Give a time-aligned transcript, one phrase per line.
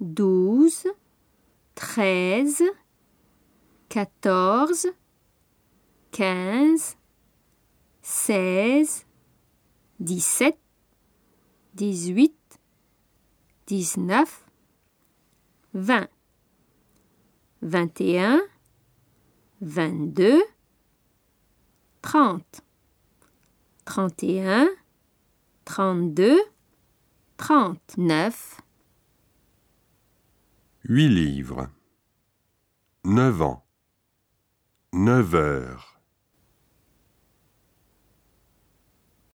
[0.00, 0.86] douze,
[1.74, 2.64] treize,
[3.88, 4.88] quatorze,
[6.10, 6.96] quinze,
[8.02, 9.04] seize,
[10.00, 10.58] dix-sept,
[11.74, 12.36] dix-huit,
[13.66, 14.44] dix-neuf,
[15.74, 16.08] vingt,
[17.62, 18.40] vingt et un,
[19.60, 20.42] vingt-deux,
[22.02, 22.62] trente,
[23.84, 24.68] trente et un,
[25.64, 26.40] trente-deux,
[27.36, 28.55] trente-neuf,
[30.88, 31.68] Huit livres.
[33.02, 33.66] Neuf ans.
[34.92, 35.95] Neuf heures.